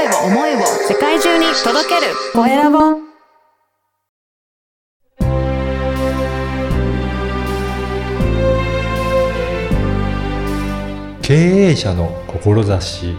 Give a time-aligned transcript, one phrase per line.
[0.00, 2.78] 声を、思いを世界中に届けるコエラボ。
[11.20, 13.14] 経営者の志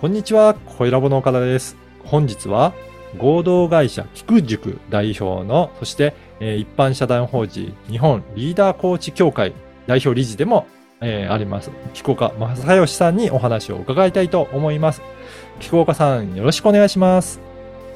[0.00, 1.76] こんにちは、小ラボの岡田です。
[2.04, 2.74] 本日は
[3.16, 9.54] 合同会社菊塾代表の、そして、えー一般社団法人日本リーダーコーチ協会
[9.86, 10.66] 代表理事でも、
[11.08, 15.02] えーあります、菊岡正義さんにお話を伺いたいと思います。
[15.60, 17.40] 菊岡さん、よろしくお願いします。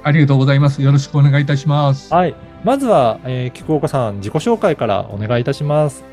[0.05, 0.81] ありがとうございます。
[0.81, 2.15] よろしくお願いいたします。
[2.15, 2.37] はい。
[2.63, 6.05] まずは、えー菊岡さん、自己紹介からお願いいたします。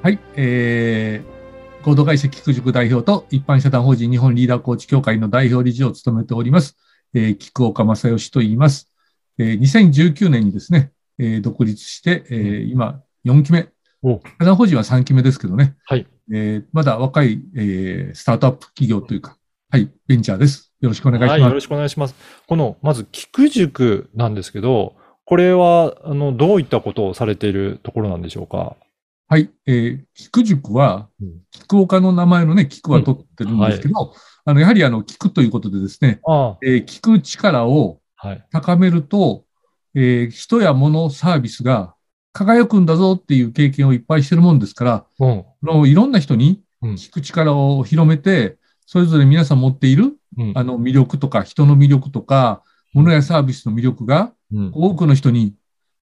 [0.00, 0.20] はい。
[0.36, 6.76] えー、合同会社菊塾代表と一般社団法人日本リーダーコーチ協会の代表理事を務めております。
[7.14, 8.88] えー、菊岡正義と言います。
[9.38, 13.68] えー、2019年にですね、えー独立して、えー今4期目。
[14.02, 15.76] お社団法人は3期目ですけどね。
[15.84, 16.06] はい。
[16.32, 19.36] えーまだ若い、えースタートアップ企業というか、
[19.70, 20.72] はい、ベンチャーです。
[20.80, 21.48] よろしくお願いしはい、ます。
[21.48, 22.14] よろしくお願いします。
[22.46, 28.76] この、まず、菊塾なんですけど、これは、あの、どういったことをされているところなんでしょうか？
[29.28, 29.48] はい。
[29.66, 34.12] えー、菊塾はうん、菊岡の名前のね、菊は取ってるんですけど、
[34.44, 38.00] あの、やはりあの、菊ということでですね、あえー聞く力を。
[38.50, 39.44] 高めると、
[39.94, 41.94] えー人や物、サービスが
[42.32, 45.40] 輝くんだぞっていう経験をいっぱいしてるもんですから、うん。
[45.40, 50.52] あのいろんな人にうん聞く力を広めて、それぞれ皆さん持っているうん。
[50.54, 52.62] あの魅力とか、人の魅力とか、
[52.94, 55.54] 物やサービスの魅力がうん多くの人に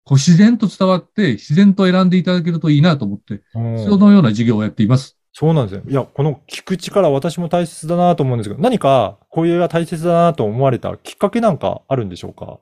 [0.05, 5.17] こう自然と伝わって、自然と選んでいただけるといいなと思って、うんそのような授業をやっています。
[5.33, 5.83] そうなんですよ。
[5.89, 12.59] いや、この聞く力、私も大切だなと思うんですけど、何か、こういうが大切だなと思われたきっかけなんかあるんでしょうか？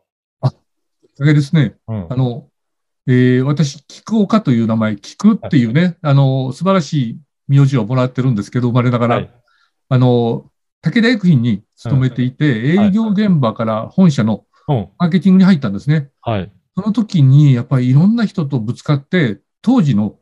[1.15, 2.15] それですね、うんあ。
[2.15, 2.47] の、
[3.09, 9.31] えー私、菊岡という名前、菊っていうね、あの、素晴らしい名字をもらってるんですけど、生まれながら、はい。
[9.89, 10.51] あの、
[10.83, 14.89] 武田薬品に勤めていて、はい営業現場から本社のうん。
[14.99, 16.11] マーケティングに入ったんですね。
[16.21, 16.53] はい。
[16.77, 20.15] その時に、やっぱりいろんな人とぶつかって、当時のうん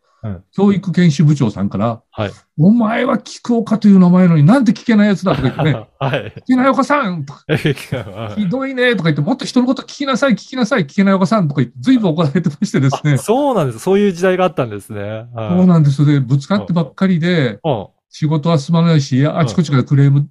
[0.53, 2.31] 教育研修部長さんから、はい。
[2.59, 6.33] お前は菊岡という名前なのになんて聞けないやつだとか言ってね、 はい。
[6.39, 7.45] 聞けない岡さんとか
[8.37, 13.19] ひどいねとか言って、もっと人のこと聞きなさい、聞きなさい、聞けない岡さんとか言って、ずいぶん怒られてましてですね。
[13.19, 13.79] そうなんです。
[13.81, 15.01] そういう時代があったんですね。
[15.35, 16.21] はいそうなんですよね。
[16.21, 17.87] ぶつかってばっかりで、うん
[18.19, 20.27] 仕事は進まないし、あちこちからクレーム、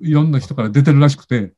[0.00, 1.52] いろんな人から出てるらしくて、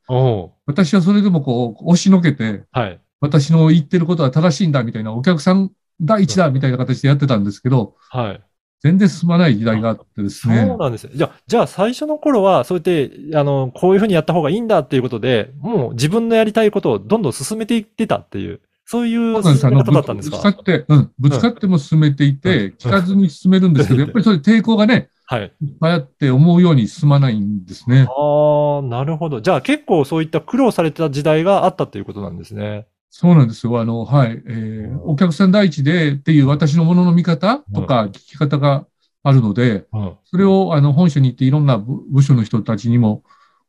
[0.66, 3.00] 私はそれでもこう、押しのけて、はい。
[3.20, 5.70] 私の言ってることは正しいんだみたいな、お客さん
[6.00, 8.41] 第一だみたいな形でやってたんですけど、はい。
[8.81, 10.64] 全然進まない時代があってですそうね。
[10.64, 11.10] なんですよ。
[11.12, 20.37] じゃあ、じゃあ最初の頃は、そうやって、あの、こういうふうにやった方がいいんだっていうことで、もう自分のやりたいことをどんどん進めていってたっていう、そういう進め方だったんですか？
[20.37, 25.53] ぶつかって、うん、ぶつかっても進めていて、聞かずに進めるんですけど、やっぱりそれ抵抗がね、はい。
[25.60, 28.06] いっぱいあって思うように進まないんですね。
[28.08, 29.41] ああ、なるほど。
[29.41, 32.87] じゃあ結構そういった苦労されてた時代があったっていうことなんですね。
[33.10, 33.80] そうなんですよ。
[33.80, 34.42] あの、はい。
[34.46, 38.86] えーお客さん第一でっていう私のものの見方とか聞き方が
[39.22, 40.16] あるので、うん。
[40.24, 43.22] それをあの本社に行っていろんな部部署の人たちにも、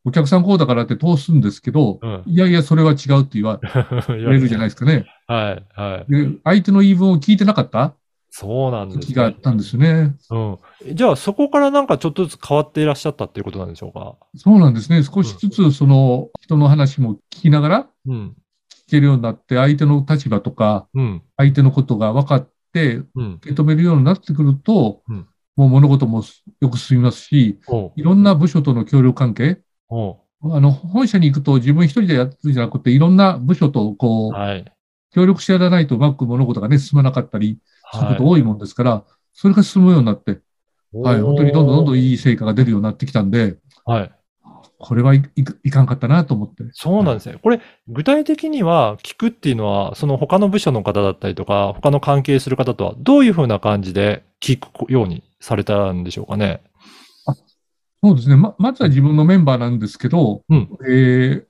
[0.06, 2.24] お客さんこうだからって通すんですけど、うん。
[2.26, 3.60] いやいや、それは違うって言わ
[4.08, 5.06] 言れるじゃないですかね。
[5.28, 6.12] はい、はい。
[6.12, 7.96] で相手の言い分を聞いてなかった
[8.32, 10.16] そうなんです時があったんですよね。
[10.30, 10.58] うん。
[10.94, 14.16] じゃあそこからなんかちょっとずつ変わっていらっしゃったっていうことなんでしょうか？
[14.36, 15.04] そうなんですね。
[15.04, 18.36] 少しずつその人の話も聞きながらうん。
[18.90, 21.22] 聞けるようになって、相手の立場とか、うん。
[21.38, 23.34] 相手のことが分かってうん。
[23.36, 26.24] 受け止めるようになってくると、うんもう物事も
[26.62, 27.60] よく進みますし、
[27.98, 34.66] いろんな部署との協力関係、あの、本社に行くと自分一人でやってるんじゃなくて、いろんな部署とこう、はい。
[35.12, 37.60] 協力しやらないとうまく物事がね、進まなかったり、
[37.92, 40.40] そういうはいこと多いもんですから、それが進むようになって、
[40.94, 44.12] はい、本当にどんどんどんどんいい成果が出るようになってきたんで、はい。
[44.80, 46.64] これはいいいかんかったなと思って。
[46.72, 47.38] そうなんですね。
[47.44, 47.60] これ、
[47.90, 56.62] 具体的には、聞くっていうのは、その他の部署の方だったりとか、他の関係する方とは、どういうふうな感じで聞くようにされたんでしょうかね？
[58.02, 58.38] そうですね。
[58.38, 61.50] ま、まずは自分のメンバーなんですけど、うんえー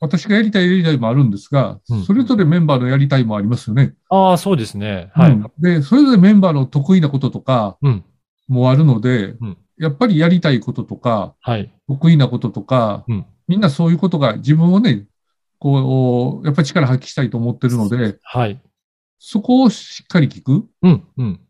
[0.00, 3.94] 私がやりたいやりたいもあるんですが、うんそれぞれメンバーのやりたいもありますよね。
[4.10, 5.10] ああ、そうですね。
[5.14, 5.30] はい。
[5.30, 8.04] うんで、それぞれメンバーの得意なこととかうん。
[8.46, 11.72] もあるので、うんやっぱりやりたいこととか、はい。
[11.88, 15.06] 得意なこととか、うんみんなそういうことが自分をね、
[15.58, 18.58] こう、やっぱり力発揮したいと思ってるので、はい。
[19.18, 20.66] そこをしっかり聞く。
[20.80, 21.40] うん、うん。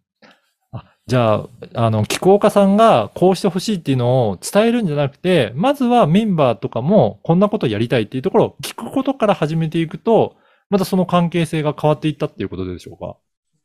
[0.73, 10.35] あじゃあ、あの、気候家さんがこうしてほしいっていうのを伝えるんじゃなくて、まずはメンバーとかもこんなことやりたいっていうところを聞くことから始めていくと、
[10.71, 13.19] またその関係性が変わっていったっていうことでしょうか？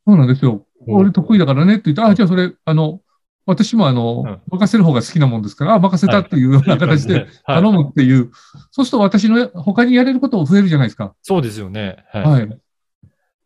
[0.05, 0.67] そうなんですよ。
[0.87, 3.01] うん俺得意だからねって言って、あ、じゃあそれ、あの、
[3.45, 8.31] 私もあの、うん任せる方が好きなもんですから、あ、任せたっていうような形ではい頼むっていう、
[8.71, 11.15] そうすると私の他にやれることも増えるじゃないですか。
[11.21, 12.05] そうですよね。
[12.11, 12.23] はい。
[12.23, 12.59] はい。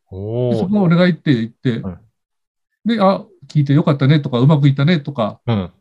[0.10, 1.98] おそこはお願いって言って、うん
[2.86, 5.72] で、あ、聞いてよかったねとか、うまくいったねとか、うん。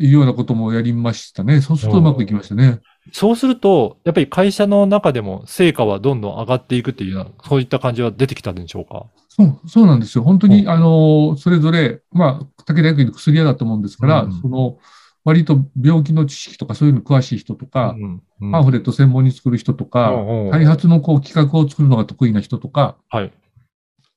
[0.00, 1.60] いうようなこともやりましたね。
[1.60, 2.80] そうするとうまくいきましたね。
[3.12, 9.06] そうすると、やっぱり会社の中でも成果はどんどん上がっていくっていうような、そういった感じは出てきたんでしょうか？
[9.28, 10.24] そう、そうなんですよ。
[10.24, 14.78] 本当に、うあの、それぞれ、まあ、武田薬品の薬屋だと思うんですから、うんその、
[15.22, 20.14] 割と病気の知識とかそういうの詳しい人とか、うんうんパンフレット専門に作る人とか、
[20.50, 23.32] 開発のこう企画を作るのが得意な人とか、はい。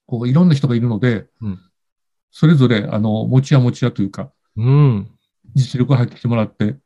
[0.06, 1.60] こういろんな人がいるので、うん
[2.36, 5.08] それぞれ、あの、持ち屋持ち屋というか、うん。
[5.56, 6.78] 実力を発揮してもらって。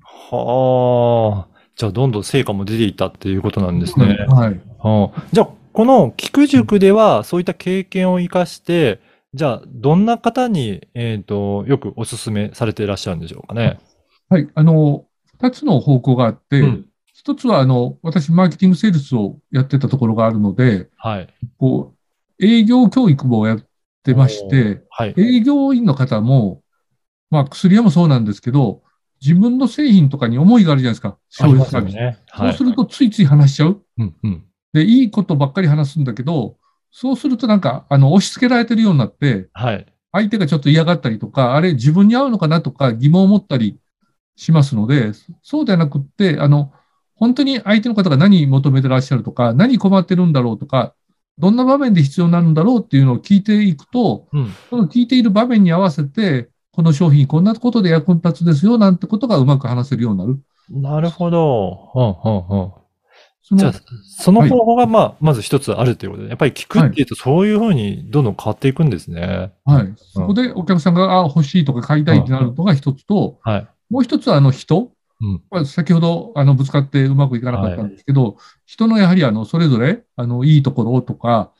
[0.00, 1.54] はあ。
[1.76, 4.06] じゃあ、どんどん成果も出ていったっていうことなんですね。
[4.28, 4.60] はい。
[4.78, 9.00] はあじゃあ、この菊塾では、そういった経験を生かして、
[9.34, 13.80] じゃあ、どんな方に、えっ、と、よくお勧めされていらっしゃるんでしょうかね。
[14.28, 14.48] はい。
[14.54, 15.06] あの、
[15.40, 16.86] 二つの方向があって、うん
[17.16, 21.28] 一つは、あの、私、マーケティングセールスをやってたところがあるので、はい。
[21.58, 21.94] こ
[22.38, 23.66] う、営業教育もやっ
[24.02, 25.14] てまして、はい。
[25.16, 26.60] 営業員の方も、
[27.34, 28.82] まあ、薬屋もそうなんですけど、
[29.20, 31.18] 自分の製品とかに思いがあるじゃないですか。
[31.40, 31.96] ありますサービス。
[31.96, 32.18] よね。
[32.32, 32.56] そうはい。
[32.56, 33.82] するとついつい話しちゃう。
[33.98, 34.44] うんうん。
[34.72, 36.56] で、いいことばっかり話すんだけど、
[36.92, 39.86] そうするとなんか、あの、押し付けられてるようになって、はい。
[40.12, 43.80] 相手がちょっと嫌がったりとか、あれ自分に合うのかなとか疑問を持ったり
[44.36, 45.10] しますので、
[45.42, 46.72] そうではなくって、あの、
[47.16, 50.94] 本当に相手の方が何求めてらっしゃるとか、何困ってるんだろうとか、
[51.38, 54.52] どんな場面で必要になるんだろうっていうのを聞いていくと、うん。
[54.70, 60.40] その聞いている場面に合わせて、この商品こんなことで役立つですよなんてことがうまく話せるようになる。
[60.70, 61.92] なるほど。
[61.94, 62.72] うんうんうん。
[63.42, 63.72] そのじゃあ、
[64.18, 69.52] その方法が、まあ、まず一つあるということで、やっぱり聞くっていうと、そういうふうにどんどん変わっていくんですね。
[69.66, 69.94] はい。
[69.96, 73.68] そこでお客さんが、あ、欲しいとか買いたいってなるのが一つと、はい。
[73.90, 74.90] もう一つはあの人。
[75.20, 78.36] うんまあ先ほどあのぶつかってうまくいかなかったんですけど、
[78.66, 81.52] 人のやはりあのそれぞれあのいいところとか、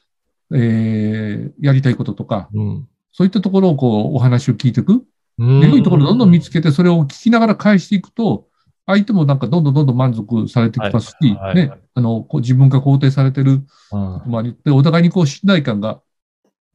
[0.53, 2.89] えーやりたいこととか、うん。
[3.17, 5.05] そういったところをこうお話を聞いていく。
[5.39, 8.47] うんで良いところをどんどん見つけて、それを聞きながら返していくと、
[8.87, 13.63] 相手もなんかどんどんどんどん満足されてきますし、はいはいね、あの、こう自分が肯定されてる
[13.93, 16.01] うんまあ、で、お互いにこう信頼感が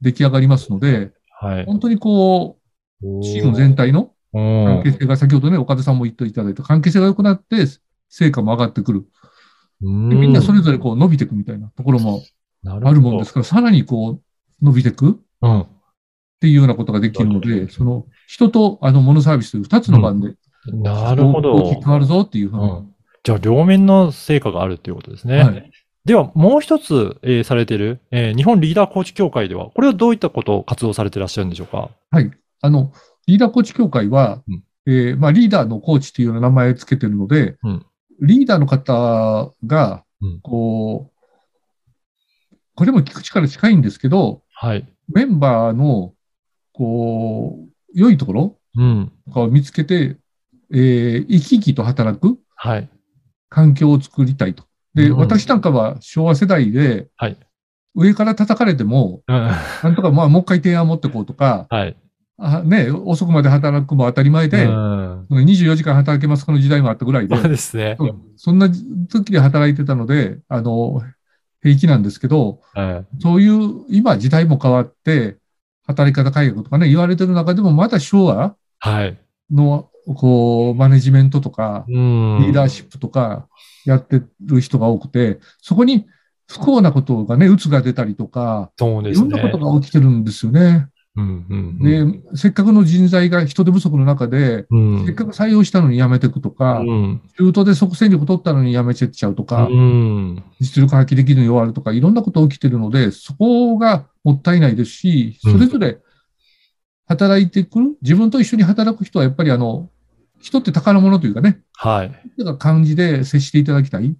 [0.00, 1.64] 出来上がりますので、はい。
[1.64, 2.58] 本当にこ
[3.02, 7.64] う、チーム全体のうん関係性が、先ほどね、岡田さんも言っていただいた関係性が良くなって、
[8.08, 9.06] 成果も上がってくる。
[9.80, 12.22] でみんなそれぞれこう伸びていくみたいなところも
[12.66, 14.20] ああるもんですから、さらにこ
[14.60, 15.66] う伸びていくっうん。
[16.40, 20.34] ていうようなことができるので、その人とあのモノサービスという二つの番で、
[20.66, 21.54] なるほど。
[21.54, 22.70] 大きく変わるぞっていうふうに。
[22.70, 25.42] うんじゃあ、両面の成果があるっていうことですね。
[25.44, 25.70] はい
[26.06, 31.90] では、もう一つ、えーされている、えー日本リーダーコーチ協会では、これはどういったことを活動されていらっしゃるんでしょうか？
[32.10, 32.30] はい。
[32.62, 32.94] あの、
[33.26, 37.86] リーダーコーチ協会は、うんえーまあ、リーダーのコーチっていうような名前をつけてるので、うん
[38.22, 44.88] リーダーの方がうん、こう、これも聞く力近いんですけど、はい。
[45.12, 46.14] メンバーの、
[46.72, 49.12] こう、良いところうん。
[49.26, 50.16] とかを見つけて、
[50.72, 52.88] えー生き生きと働くはい。
[53.48, 54.64] 環境を作りたいと。
[54.94, 57.36] で、うん私なんかは昭和世代で、はい
[57.96, 59.50] 上から叩かれても、うん
[59.82, 61.96] なんとかまあもう一回提案持ってこうとか、はい。
[62.38, 67.96] あね、遅くまで働くも当たり前で、うん24時間働けますこの時代もあったぐらいで、そうですね。
[67.98, 68.68] うんそんな
[69.08, 71.02] 時で働いてたので、あの、
[71.62, 75.36] 平気なんですけど、はいそういう、今時代も変わって、
[75.90, 79.18] 働き方改革とかね、言われてる中でも、まだ昭和はい。
[79.50, 82.38] の、こう、マネジメントとか、うん。
[82.40, 83.48] リーダーシップとか
[83.84, 86.06] やってる人が多くて、そこに
[86.48, 89.28] 不幸なことがね、鬱が出たりとか、そうですね。
[89.28, 90.88] いろんなことが起きてるんですよね。
[91.20, 105.98] うんうんうんで、せっかくの人材が人手不足の中で、うんせっかく採用したのに辞めていくとか、うん中途で即戦力取ったのに辞めてっちゃうとか、うん実力発揮できるのに弱るとか、いろんなこと起きてるので、そこがもったいないですし、それぞれ
[107.06, 109.90] 働いてくる、自分と一緒に働く人はやっぱりあの、
[110.40, 112.08] 人って宝物というかね、はい。
[112.38, 114.04] だから感じで接していただきたい。
[114.06, 114.16] う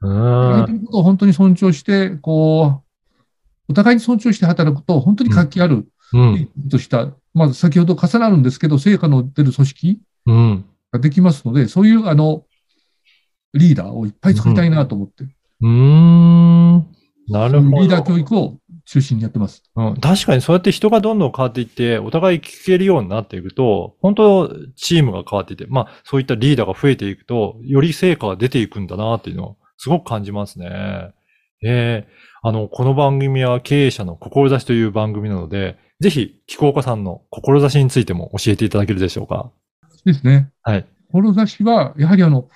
[0.00, 0.76] 相手ん。
[0.76, 2.82] のことを本当に尊重して、こ
[3.68, 6.48] う、お互いに尊重して働くと、本当に活気ある、うん。
[6.70, 10.64] とした、まず先ほど重なるんですけど、成果の出る組織うん。
[10.92, 12.44] ができますので、そういうあの、
[13.54, 15.24] リーダーをいっぱい作りたいなと思って、
[15.60, 16.86] うーん。
[17.28, 17.80] なるほど。
[17.80, 19.62] リーダー教育を中心にやってます。
[19.76, 31.12] うん、確かにそうやって人がどんどん変わっていって、お互い聞けるようになっていくと、本当チームが変わっていって、まあそういったリーダーが増えていくと、より成果が出ていくんだなっていうのをすごく感じますね。
[31.62, 32.08] ええ
[32.40, 39.50] あの、この番組は経営者の志という番組なので、ぜひ、気候家さんの志についても教えていただけるでしょうか？
[40.04, 40.50] ですね。
[40.62, 40.86] はい。
[41.10, 42.48] 志は、やはりあの、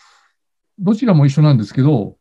[0.79, 2.17] どちらも一緒なんですけど、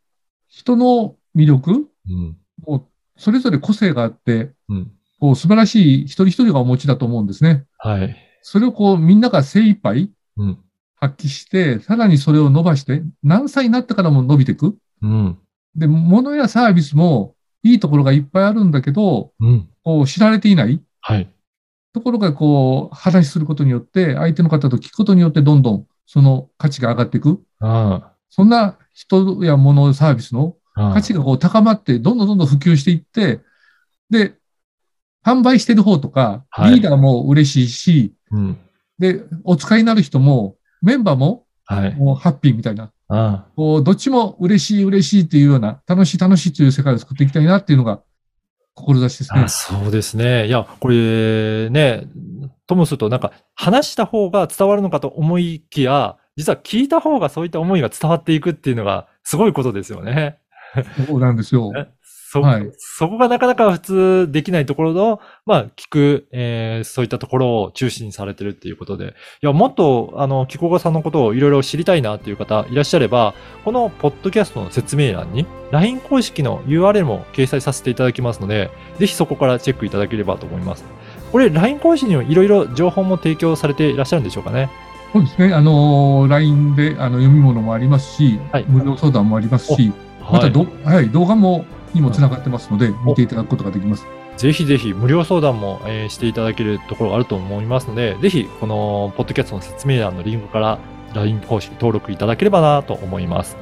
[0.48, 2.36] 人の魅力、うん。
[2.66, 2.86] もう
[3.16, 4.92] それぞれ個性があって、うん。
[5.20, 7.64] こう素晴らしい一人一人がお持ちだと思うんですね。
[7.78, 8.16] はい。
[8.42, 10.58] それをこうみんなが精一杯うん。
[10.96, 14.76] 発揮して、さらにそれを伸ばして、何歳になってからも伸びていく。
[15.02, 15.38] うん。
[15.74, 19.68] で、物やサービスもいいところがいっぱいあるんだけど、うん。
[19.82, 21.28] こう知られていないはい。
[21.92, 27.42] ところがこう話することによって、相手の方と聞くことによってどんどんその価値が上がっていく。
[27.60, 30.92] あそんな人や物、サービスのあ。
[30.94, 33.40] 価値がこう高まって、どんどんどんどん普及していって、
[34.08, 34.34] で、
[35.24, 38.58] 販売してる方とか、はいリーダーも嬉しいし、うん。
[38.98, 41.94] で、お使いになる人も、メンバーもはい。
[41.94, 48.02] もうハッピーみたいな、あこう、どっちも嬉しい嬉しいっていうような、楽しい楽しいという世界を作っていきたいなっていうのが、
[48.82, 49.48] 志ですねあ。
[49.48, 50.46] そうですね。
[50.46, 52.06] いや、これね、
[52.66, 60.38] ともするとなんか話した方が伝わるのかと思いきや、実は聞いた方がそういった思いが伝わっていくっていうのがすごいことですよね。
[61.06, 61.70] そうなんですよ。
[62.40, 73.34] えそ、はいそこがなかなか普通できないところの、まあ、聞く、えーそういったところを中心にされてるっていうことで、いや、もっと、あの、気候家さんのことをいろいろ知りたいなっていう方いらっしゃれば、
[73.64, 80.84] このポッドキャストの説明欄に、LINE 公式の URL も掲載させていただきますので、ぜひそこからチェックいただければと思います。
[81.30, 84.68] これ、LINE 公式にもいろいろ情報も提供されていらっしゃるんでしょうかね？
[85.12, 85.54] そうですね。
[85.54, 89.92] あのー、LINE であの読み物もありますし、はい無料相談もありますし、
[90.30, 94.06] またど、はい、動画も、にもつながってますので、見ていただくことができます。
[94.36, 100.78] ぜひぜひ無料相談も、えーしていただけるところがあると思いますので、ぜひこのポッドキャストの説明欄のリンクから
[101.14, 103.56] LINE 公式登録いただければなと思います。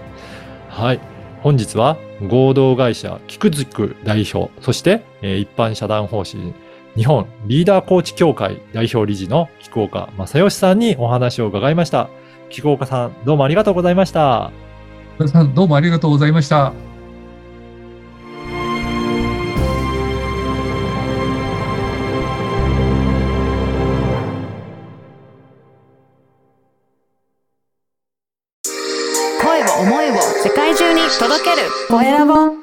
[0.69, 1.01] はい。
[1.43, 1.97] 本日は
[2.29, 6.55] 合同会社菊塾代表、そして、えー一般社団法人
[6.97, 12.09] 日本リーダーコーチ協会代表理事の菊岡正義さんにお話を伺いました。
[12.49, 14.51] 菊岡さん、どうもありがとうございました。
[15.19, 16.90] 皆さん、どうもありがとうございました。
[31.91, 32.60] 声を